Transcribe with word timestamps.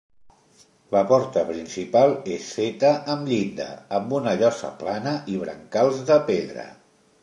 La 0.95 1.01
porta 1.11 1.43
principal 1.49 2.15
és 2.37 2.49
feta 2.61 2.93
amb 3.17 3.31
llinda 3.35 3.69
amb 3.99 4.19
una 4.21 4.37
llosa 4.43 4.75
plana 4.85 5.17
i 5.35 5.41
brancals 5.47 6.07
de 6.13 6.23
pedra. 6.33 6.71